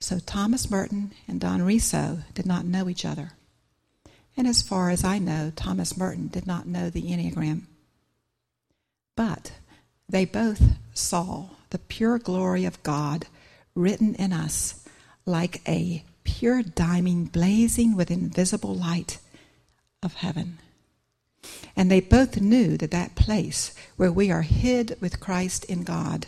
[0.00, 3.32] So Thomas Merton and Don Riso did not know each other.
[4.36, 7.62] And as far as I know, Thomas Merton did not know the Enneagram.
[9.14, 9.52] But
[10.10, 13.26] they both saw the pure glory of God
[13.74, 14.84] written in us
[15.24, 19.18] like a pure diamond blazing with invisible light
[20.02, 20.58] of heaven.
[21.76, 26.26] And they both knew that that place where we are hid with Christ in God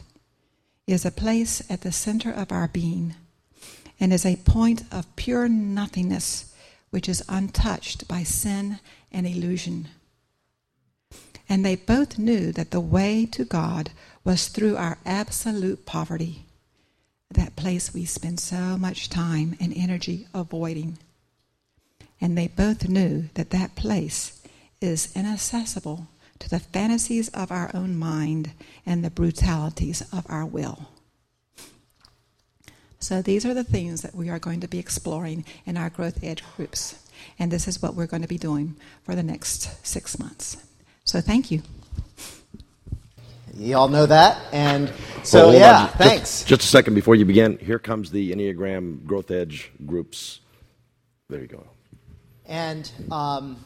[0.86, 3.14] is a place at the center of our being
[3.98, 6.54] and is a point of pure nothingness
[6.90, 8.78] which is untouched by sin
[9.10, 9.88] and illusion.
[11.52, 13.90] And they both knew that the way to God
[14.24, 16.46] was through our absolute poverty,
[17.30, 20.96] that place we spend so much time and energy avoiding.
[22.22, 24.40] And they both knew that that place
[24.80, 26.06] is inaccessible
[26.38, 28.52] to the fantasies of our own mind
[28.86, 30.88] and the brutalities of our will.
[32.98, 36.24] So, these are the things that we are going to be exploring in our Growth
[36.24, 37.06] Edge groups.
[37.38, 40.56] And this is what we're going to be doing for the next six months.
[41.12, 41.60] So, thank you.
[43.52, 44.40] You all know that.
[44.50, 44.90] And
[45.24, 46.38] so, well, yeah, thanks.
[46.38, 47.58] Just, just a second before you begin.
[47.58, 50.40] Here comes the Enneagram Growth Edge groups.
[51.28, 51.66] There you go.
[52.46, 53.62] And um,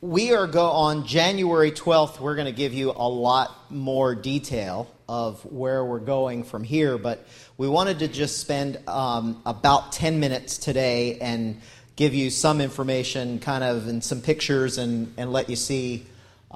[0.00, 2.20] we are go on January 12th.
[2.20, 6.96] We're going to give you a lot more detail of where we're going from here,
[6.96, 7.22] but
[7.58, 11.60] we wanted to just spend um, about 10 minutes today and
[11.96, 16.06] give you some information, kind of, and some pictures, and, and let you see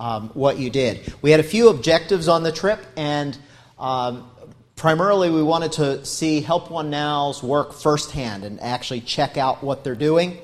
[0.02, 1.14] um, what you did.
[1.22, 3.38] We had a few objectives on the trip, and
[3.78, 4.28] um,
[4.74, 9.84] primarily we wanted to see Help One Now's work firsthand and actually check out what
[9.84, 10.38] they're doing.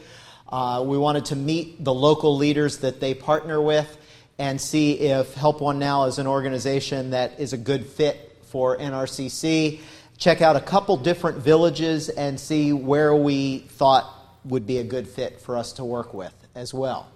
[0.48, 3.98] Uh, we wanted to meet the local leaders that they partner with
[4.38, 8.78] and see if Help One Now is an organization that is a good fit for
[8.78, 9.80] NRCC.
[10.18, 14.08] Check out a couple different villages and see where we thought
[14.44, 17.08] would be a good fit for us to work with as well.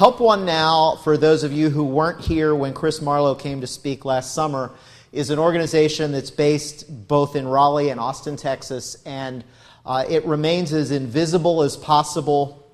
[0.00, 3.66] Help One Now, for those of you who weren't here when Chris Marlow came to
[3.66, 4.72] speak last summer,
[5.12, 9.44] is an organization that's based both in Raleigh and Austin, Texas, and
[9.84, 12.66] uh, it remains as invisible as possible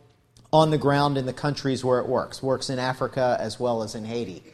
[0.52, 2.44] on the ground in the countries where it works.
[2.44, 4.44] Works in Africa as well as in Haiti.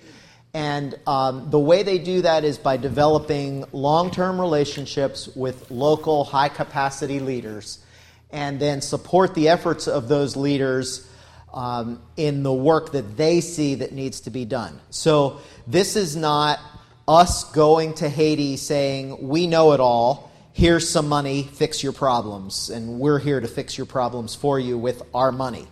[0.55, 6.25] And um, the way they do that is by developing long term relationships with local
[6.25, 7.85] high capacity leaders
[8.31, 11.07] and then support the efforts of those leaders
[11.53, 14.81] um, in the work that they see that needs to be done.
[14.91, 16.59] So this is not
[17.07, 22.71] us going to Haiti saying, we know it all, here's some money, fix your problems,
[22.71, 25.67] and we're here to fix your problems for you with our money.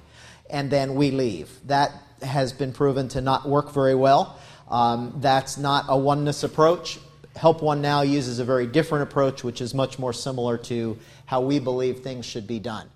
[0.49, 1.49] And then we leave.
[1.67, 4.39] That has been proven to not work very well.
[4.69, 6.99] Um, that's not a oneness approach.
[7.37, 11.41] Help One Now uses a very different approach, which is much more similar to how
[11.41, 12.89] we believe things should be done.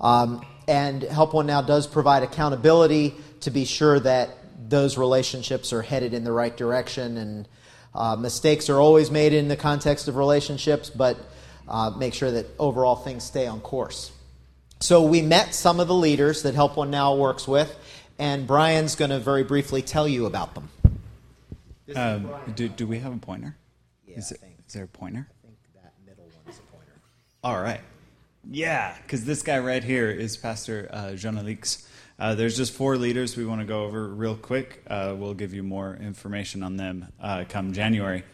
[0.00, 4.30] Um, and Help One Now does provide accountability to be sure that
[4.68, 7.16] those relationships are headed in the right direction.
[7.16, 7.48] And
[7.94, 11.18] uh, mistakes are always made in the context of relationships, but
[11.68, 14.12] uh, make sure that overall things stay on course.
[14.80, 17.74] So we met some of the leaders that Help One Now works with,
[18.18, 20.68] and Brian's going to very briefly tell you about them.
[21.94, 23.56] Um, do, do we have a pointer?
[24.06, 25.28] Yeah, is, I it, think- is there a pointer?
[25.30, 26.92] I think that middle one is a pointer.
[27.44, 27.80] All right.
[28.50, 31.88] Yeah, because this guy right here is Pastor uh, Jean Alix.
[32.18, 34.82] Uh, there's just four leaders we want to go over real quick.
[34.88, 38.24] Uh, we'll give you more information on them uh, come January.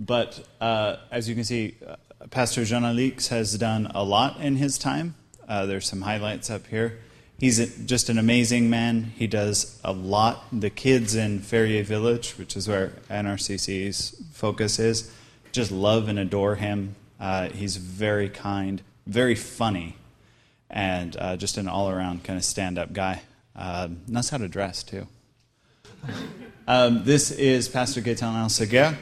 [0.00, 1.96] But uh, as you can see, uh,
[2.30, 5.14] Pastor Jean Alix has done a lot in his time.
[5.48, 6.98] There's some highlights up here.
[7.38, 9.12] He's a, just an amazing man.
[9.16, 10.44] He does a lot.
[10.52, 15.12] The kids in Ferrier Village, which is where NRCC's focus is,
[15.52, 16.96] just love and adore him.
[17.52, 19.96] He's very kind, very funny,
[20.70, 23.22] and uh, just an all around kind of stand up guy.
[23.54, 25.06] Uh, knows how to dress, too.
[26.66, 28.96] Um, this is Pastor Gaetan Alceguer.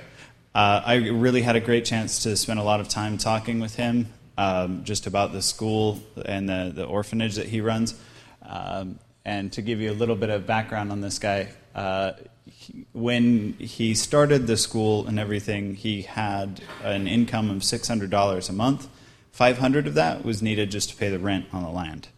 [0.55, 3.77] Uh, I really had a great chance to spend a lot of time talking with
[3.77, 4.09] him
[4.39, 7.95] um, just about the school and the, the orphanage that he runs.
[8.43, 12.13] Um, and to give you a little bit of background on this guy, uh,
[12.47, 18.53] he, when he started the school and everything, he had an income of $600 a
[18.53, 18.89] month.
[19.33, 22.09] 500 of that was needed just to pay the rent on the land.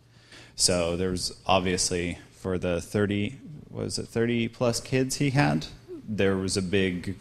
[0.57, 3.39] So there was obviously for the 30
[3.73, 5.67] was it 30 plus kids he had,
[6.07, 7.17] there was a big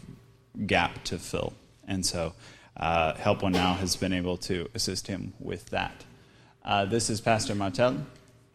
[0.66, 1.54] gap to fill,
[1.88, 2.34] and so
[2.76, 6.04] uh, Help One Now has been able to assist him with that.
[6.64, 8.06] Uh, this is Pastor Martel.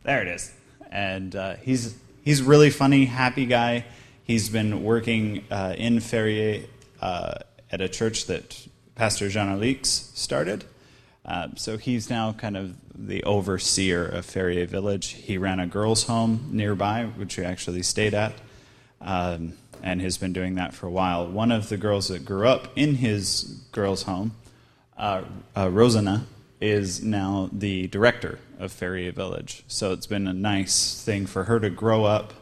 [0.04, 0.54] There it is,
[0.92, 3.86] and uh, he's he's really funny, happy guy.
[4.24, 6.66] He's been working uh, in Ferrier
[7.02, 7.36] uh,
[7.72, 10.66] at a church that Pastor Jean Alix started.
[11.28, 15.10] Uh, so he's now kind of the overseer of Ferrier Village.
[15.10, 18.34] He ran a girls' home nearby, which we actually stayed at,
[19.02, 21.28] um, and has been doing that for a while.
[21.28, 24.36] One of the girls that grew up in his girls' home,
[24.98, 25.24] uh,
[25.56, 26.26] uh, Rosanna,
[26.62, 29.64] is now the director of Ferrier Village.
[29.68, 32.34] So it's been a nice thing for her to grow up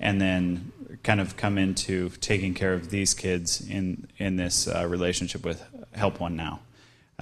[0.00, 0.72] and then
[1.04, 5.64] kind of come into taking care of these kids in in this uh, relationship with
[5.94, 6.60] Help One Now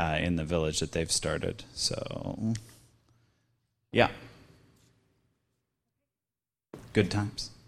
[0.01, 1.65] uh, in the village that they've started.
[1.75, 2.55] So,
[3.93, 4.11] yeah,
[6.93, 7.51] good times.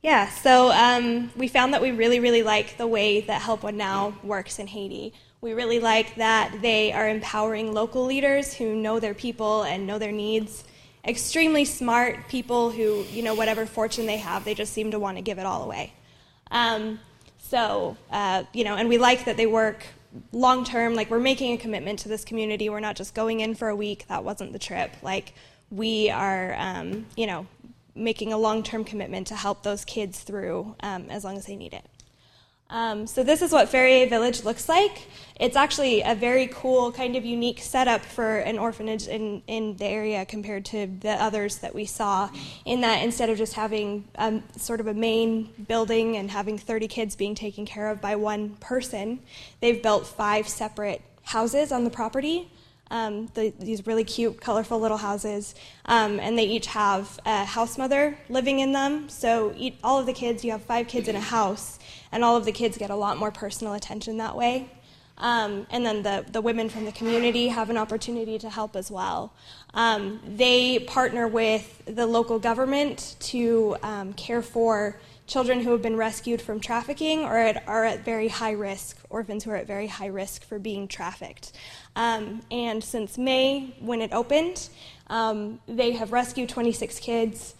[0.00, 3.76] Yeah, so um, we found that we really, really like the way that Help One
[3.76, 5.12] Now works in Haiti.
[5.40, 9.98] We really like that they are empowering local leaders who know their people and know
[9.98, 10.62] their needs.
[11.04, 15.18] Extremely smart people who, you know, whatever fortune they have, they just seem to want
[15.18, 15.92] to give it all away.
[16.52, 17.00] Um,
[17.48, 19.86] so, uh, you know, and we like that they work
[20.32, 20.94] long term.
[20.94, 22.68] Like, we're making a commitment to this community.
[22.68, 24.06] We're not just going in for a week.
[24.08, 24.92] That wasn't the trip.
[25.02, 25.32] Like,
[25.70, 27.46] we are, um, you know,
[27.94, 31.56] making a long term commitment to help those kids through um, as long as they
[31.56, 31.84] need it.
[32.70, 35.08] Um, so, this is what Ferrier Village looks like.
[35.40, 39.86] It's actually a very cool, kind of unique setup for an orphanage in, in the
[39.86, 42.28] area compared to the others that we saw,
[42.66, 46.88] in that instead of just having um, sort of a main building and having 30
[46.88, 49.20] kids being taken care of by one person,
[49.60, 52.50] they've built five separate houses on the property.
[52.90, 57.76] Um, the, these really cute, colorful little houses, um, and they each have a house
[57.76, 59.10] mother living in them.
[59.10, 61.78] So eat, all of the kids, you have five kids in a house,
[62.10, 64.70] and all of the kids get a lot more personal attention that way.
[65.18, 68.90] Um, and then the, the women from the community have an opportunity to help as
[68.90, 69.32] well.
[69.74, 75.96] Um, they partner with the local government to um, care for children who have been
[75.96, 79.86] rescued from trafficking or at, are at very high risk, orphans who are at very
[79.86, 81.52] high risk for being trafficked.
[81.94, 84.68] Um, and since May, when it opened,
[85.08, 87.54] um, they have rescued 26 kids.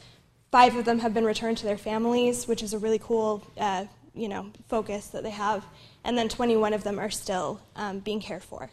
[0.51, 3.85] Five of them have been returned to their families, which is a really cool, uh,
[4.15, 5.65] you know, focus that they have
[6.05, 8.71] and then 21 of them are still um, being cared for.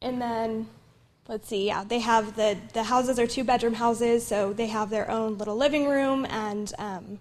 [0.00, 0.68] And then,
[1.28, 4.88] let's see, yeah, they have the, the houses are two bedroom houses, so they have
[4.88, 7.18] their own little living room and um,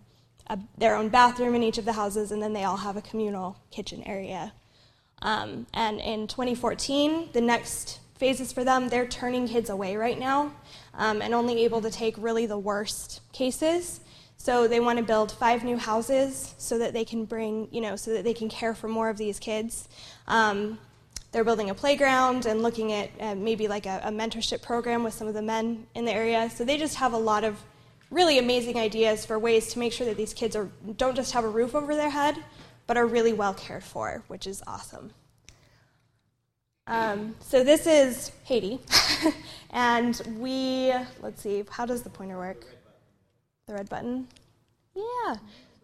[0.50, 3.02] a, their own bathroom in each of the houses, and then they all have a
[3.02, 4.54] communal kitchen area.
[5.22, 10.54] Um, and in 2014, the next phases for them, they're turning kids away right now
[10.94, 14.02] um, and only able to take really the worst cases.
[14.38, 17.96] So they want to build five new houses so that they can bring, you know,
[17.96, 19.90] so that they can care for more of these kids.
[20.28, 20.80] Um,
[21.32, 25.14] they're building a playground and looking at uh, maybe like a, a, mentorship program with
[25.14, 26.50] some of the men in the area.
[26.50, 27.62] So they just have a lot of
[28.10, 31.44] really amazing ideas for ways to make sure that these kids are, don't just have
[31.44, 32.36] a roof over their head,
[32.88, 35.12] but are really well cared for, which is awesome.
[36.88, 38.80] Um, so this is Haiti,
[39.70, 40.92] and we
[41.22, 42.66] let's see, how does the pointer work?
[43.68, 44.28] The red button?
[44.96, 45.36] Yeah.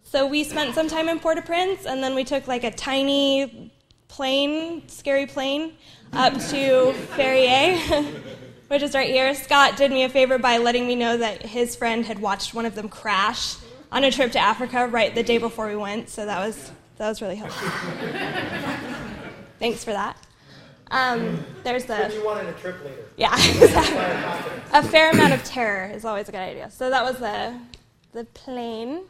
[0.02, 2.72] So we spent some time in Port au Prince, and then we took like a
[2.72, 3.72] tiny
[4.08, 5.74] plane, scary plane,
[6.14, 7.78] up to Ferrier,
[8.68, 9.34] which is right here.
[9.36, 12.66] Scott did me a favor by letting me know that his friend had watched one
[12.66, 13.56] of them crash
[13.92, 17.10] on a trip to Africa right the day before we went, so that was that
[17.10, 17.70] was really helpful.
[19.60, 20.18] Thanks for that.
[20.92, 22.12] Um, there's the.
[22.14, 23.06] you wanted a trip later.
[23.18, 23.34] Yeah,
[24.74, 26.70] a fair amount of terror is always a good idea.
[26.72, 27.60] So that was the
[28.14, 29.02] the plane.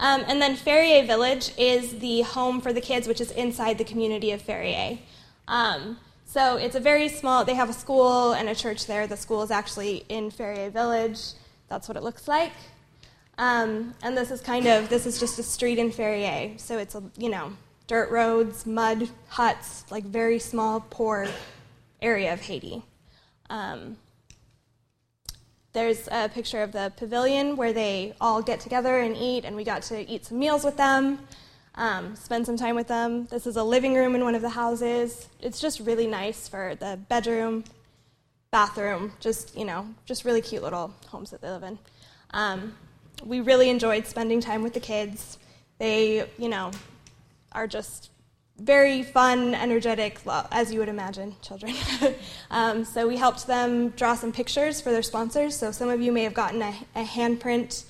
[0.00, 3.84] Um, and then Ferrier Village is the home for the kids, which is inside the
[3.84, 4.98] community of Ferrier.
[5.46, 5.98] Um,
[6.34, 7.44] so it's a very small.
[7.44, 9.06] They have a school and a church there.
[9.06, 11.20] The school is actually in Ferrier Village.
[11.68, 12.50] That's what it looks like.
[13.38, 16.54] Um, and this is kind of this is just a street in Ferrier.
[16.56, 17.52] So it's a you know
[17.86, 21.28] dirt roads, mud huts, like very small, poor
[22.02, 22.82] area of Haiti.
[23.48, 23.96] Um,
[25.72, 29.62] there's a picture of the pavilion where they all get together and eat, and we
[29.62, 31.20] got to eat some meals with them,
[31.76, 33.26] um, spend some time with them.
[33.26, 35.28] This is a living room in one of the houses.
[35.40, 37.64] It's just really nice for the bedroom,
[38.50, 41.78] bathroom, just, you know, just really cute little homes that they live in.
[42.30, 42.74] Um,
[43.24, 45.38] we really enjoyed spending time with the kids.
[45.78, 46.70] They, you know,
[47.52, 48.10] are just
[48.58, 50.20] very fun, energetic,
[50.52, 51.74] as you would imagine, children.
[52.52, 55.56] um, so we helped them draw some pictures for their sponsors.
[55.56, 57.84] So some of you may have gotten a, a handprint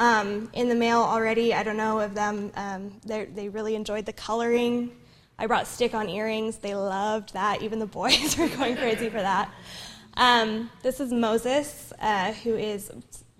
[0.00, 1.52] um, in the mail already.
[1.52, 4.90] I don't know if them um, they really enjoyed the coloring.
[5.38, 6.56] I brought stick-on earrings.
[6.56, 7.62] They loved that.
[7.62, 9.52] Even the boys were going crazy for that.
[10.14, 12.90] Um, this is Moses, uh, who is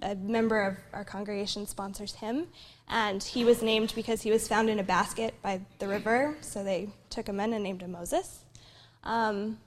[0.03, 2.47] a member of our congregation, sponsors him.
[2.89, 6.63] And he was named because he was found in a basket by the river, so
[6.63, 8.45] they took him in and named him Moses.
[9.05, 9.59] Um,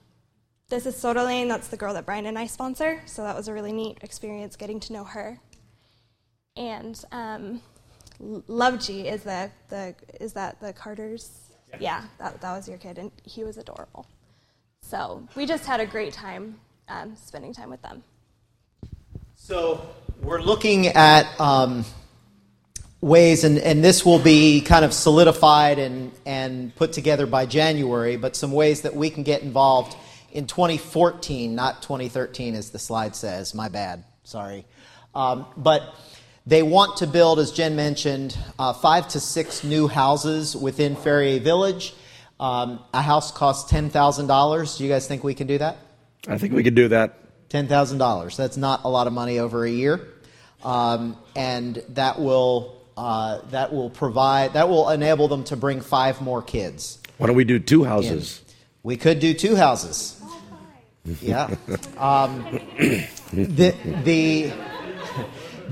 [0.70, 3.54] this is Sorolane, that's the girl that Brian and I sponsor, so that was a
[3.54, 5.40] really neat experience getting to know her.
[6.56, 7.62] And um,
[8.22, 11.52] Loveji is the, the is that the Carters?
[11.72, 14.08] Yeah, yeah that, that was your kid, and he was adorable.
[14.82, 18.04] So we just had a great time um, spending time with them.
[19.36, 19.90] So
[20.22, 21.86] we're looking at um,
[23.02, 28.16] ways, and, and this will be kind of solidified and, and put together by January,
[28.16, 29.98] but some ways that we can get involved
[30.32, 33.54] in 2014, not 2013, as the slide says.
[33.54, 34.04] My bad.
[34.24, 34.66] Sorry.
[35.14, 35.94] Um, but
[36.46, 41.40] they want to build, as Jen mentioned, uh, five to six new houses within Ferrier
[41.40, 41.94] Village.
[42.40, 44.78] Um, a house costs $10,000.
[44.78, 45.78] Do you guys think we can do that?
[46.28, 47.20] I think we could do that.
[47.50, 48.36] $10,000.
[48.36, 50.08] That's not a lot of money over a year.
[50.64, 56.22] Um, and that will uh, that will provide that will enable them to bring five
[56.22, 57.00] more kids.
[57.18, 58.40] Why don't we do two houses?
[58.40, 58.54] In.
[58.84, 60.22] We could do two houses.
[61.22, 61.56] Yeah.
[61.98, 62.60] Um,
[63.32, 64.52] the, the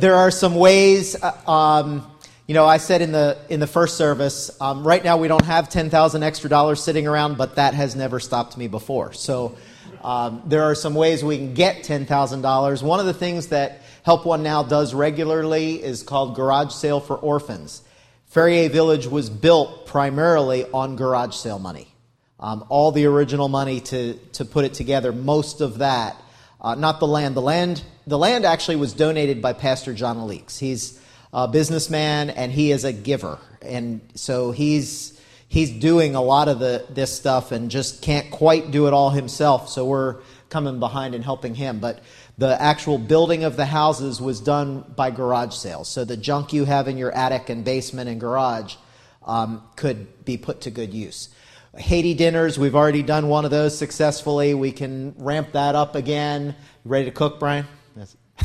[0.02, 1.16] there are some ways.
[1.22, 2.08] Uh, um,
[2.48, 4.52] you know, I said in the in the first service.
[4.60, 7.96] Um, right now, we don't have ten thousand extra dollars sitting around, but that has
[7.96, 9.14] never stopped me before.
[9.14, 9.58] So.
[10.04, 12.82] Um, there are some ways we can get $10,000.
[12.82, 17.18] One of the things that Help One Now does regularly is called Garage Sale for
[17.18, 17.84] Orphans.
[18.26, 21.94] Ferrier Village was built primarily on garage sale money.
[22.42, 25.12] um, all the original money to, to put it together.
[25.12, 26.16] Most of that,
[26.60, 27.36] uh, not the land.
[27.36, 30.60] The land, the land actually was donated by Pastor Jean Alix.
[30.60, 31.00] He's
[31.32, 36.60] a businessman and he is a giver, and so he's he's doing a lot of
[36.60, 39.70] the this stuff and just can't quite do it all himself.
[39.70, 40.18] So we're
[40.50, 42.04] coming behind and helping him, but.
[42.38, 45.90] The actual building of the houses was done by garage sales.
[45.90, 48.78] So the junk you have in your attic and basement and garage
[49.24, 51.30] um, could be put to good use.
[51.78, 54.56] Haiti dinners, we've already done one of those successfully.
[54.56, 56.56] We can ramp that up again.
[56.84, 57.68] Ready to cook, Brian?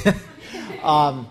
[0.82, 1.28] Um,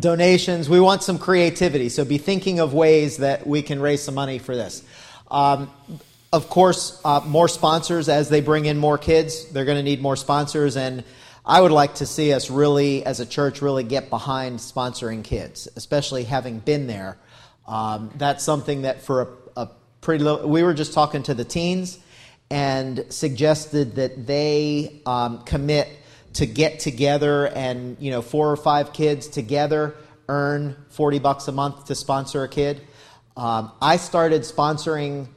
[0.00, 1.90] donations, we want some creativity.
[1.90, 4.82] So be thinking of ways that we can raise some money for this.
[5.30, 5.70] Um,
[6.32, 9.46] of course, uh, more sponsors as they bring in more kids.
[9.50, 10.76] They're going to need more sponsors.
[10.76, 11.04] And
[11.44, 15.68] I would like to see us really, as a church, really get behind sponsoring kids,
[15.76, 17.18] especially having been there.
[17.68, 19.68] Um, that's something that for a
[20.00, 20.46] pretty low.
[20.46, 21.98] We were just talking to the teens
[22.50, 25.88] and suggested that they um, commit
[26.34, 29.94] to get together and you know four or five kids together
[30.28, 32.80] earn 40 bucks a month to sponsor a kid.
[33.36, 35.28] Um, I started sponsoring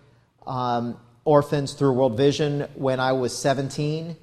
[0.45, 4.15] um, orphans through World Vision when I was 17,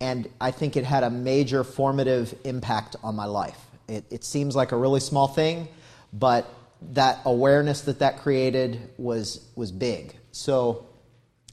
[0.00, 3.58] and I think it had a major formative impact on my life.
[3.88, 5.68] It, it seems like a really small thing,
[6.12, 6.52] but
[6.92, 10.14] that awareness that that created was, was big.
[10.32, 10.86] So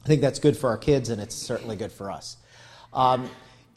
[0.04, 2.36] I think that's good for our kids, and it's certainly good for us.
[2.92, 3.28] Um,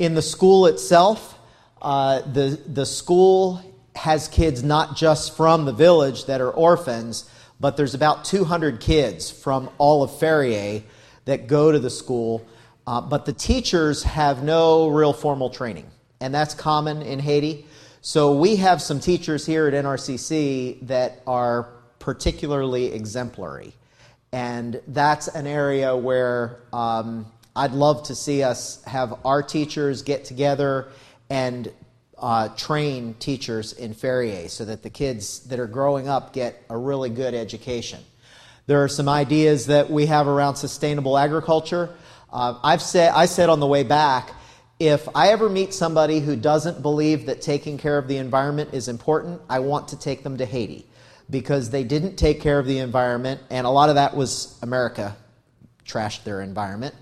[0.02, 1.38] in the school itself,
[1.80, 3.62] uh, the, the school
[3.96, 7.30] has kids not just from the village that are orphans,
[7.60, 10.82] but there's about 200 kids from all of Ferrier
[11.26, 12.44] that go to the school.
[12.88, 15.86] Uh, but the teachers have no real formal training,
[16.20, 17.68] and that's common in Haiti.
[18.02, 23.76] So we have some teachers here at NRCC that are particularly exemplary.
[24.32, 30.26] And that's an area where um, I'd love to see us have our teachers get
[30.26, 30.88] together
[31.30, 31.72] and
[32.18, 36.78] uh, train teachers in Ferrier so that the kids that are growing up get a
[36.78, 38.00] really good education.
[38.68, 41.90] There are some ideas that we have around sustainable agriculture.
[42.32, 44.32] Uh, I've said, I said on the way back
[44.80, 48.88] if I ever meet somebody who doesn't believe that taking care of the environment is
[48.88, 50.88] important, I want to take them to Haiti
[51.30, 55.16] because they didn't take care of the environment, and a lot of that was America
[55.86, 56.96] trashed their environment.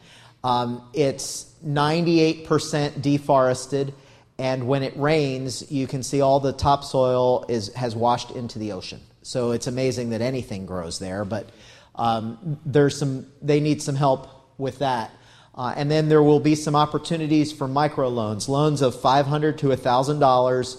[0.43, 3.93] Um, it's 98% deforested,
[4.37, 8.71] and when it rains, you can see all the topsoil is, has washed into the
[8.71, 9.01] ocean.
[9.21, 11.49] So it's amazing that anything grows there, but
[11.95, 15.11] um, there's some, they need some help with that.
[15.55, 20.77] Uh, and then there will be some opportunities for microloans, loans of 500 to $1,000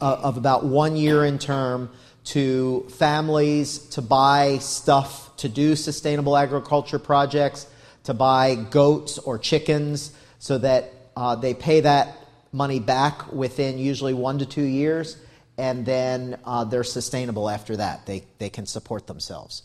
[0.00, 1.90] uh, of about one year in term
[2.24, 7.66] to families to buy stuff to do sustainable agriculture projects,
[8.04, 12.16] to buy goats or chickens so that uh, they pay that
[12.52, 15.16] money back within usually one to two years,
[15.58, 18.06] and then uh, they're sustainable after that.
[18.06, 19.62] They, they can support themselves.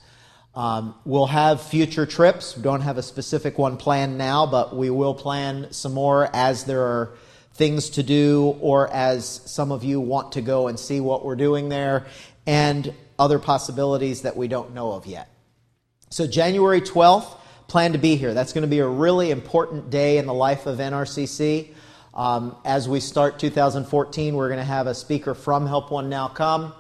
[0.54, 2.56] Um, we'll have future trips.
[2.56, 6.64] We don't have a specific one planned now, but we will plan some more as
[6.64, 7.14] there are
[7.56, 11.36] things to do or as some of you want to go and see what we're
[11.36, 12.06] doing there
[12.46, 15.30] and other possibilities that we don't know of yet.
[16.10, 17.38] So, January 12th,
[17.76, 18.34] plan to be here.
[18.34, 21.74] That's going to be a really important day in the life of NRCC.
[22.14, 26.30] Um, as we start 2014, we're going to have a speaker from Help One Now
[26.30, 26.74] come.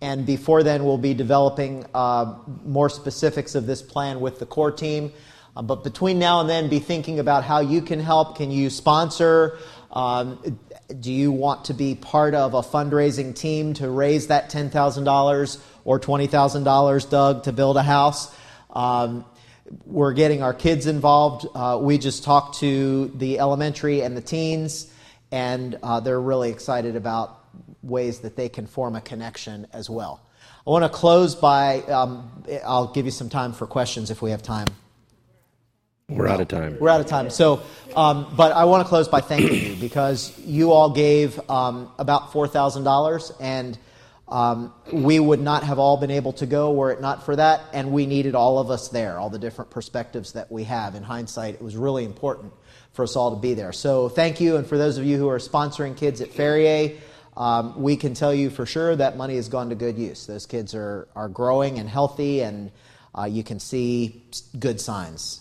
[0.00, 4.70] And before then, we'll be developing uh, more specifics of this plan with the core
[4.70, 5.10] team.
[5.56, 8.36] Uh, but between now and then, be thinking about how you can help.
[8.36, 9.58] Can you sponsor?
[9.90, 10.60] Um,
[11.00, 15.98] do you want to be part of a fundraising team to raise that $10,000 or
[15.98, 18.32] $20,000, Doug, to build a house?
[18.70, 19.24] Um,
[19.84, 21.46] we're getting our kids involved.
[21.54, 24.90] Uh, we just talked to the elementary and the teens,
[25.30, 27.44] and uh, they're really excited about
[27.82, 30.20] ways that they can form a connection as well.
[30.66, 34.32] I want to close by, um, I'll give you some time for questions if we
[34.32, 34.66] have time.
[36.08, 36.76] We're out of time.
[36.78, 37.30] We're out of time.
[37.30, 37.62] So,
[37.96, 42.30] um, but I want to close by thanking you because you all gave um, about
[42.32, 43.76] $4,000 and
[44.28, 47.62] um, we would not have all been able to go were it not for that.
[47.72, 50.94] And we needed all of us there, all the different perspectives that we have.
[50.94, 52.52] In hindsight, it was really important
[52.92, 53.72] for us all to be there.
[53.72, 54.56] So, thank you.
[54.56, 56.96] And for those of you who are sponsoring kids at Ferrier,
[57.36, 60.26] um, we can tell you for sure that money has gone to good use.
[60.26, 62.72] Those kids are, are growing and healthy, and
[63.16, 64.24] uh, you can see
[64.58, 65.40] good signs.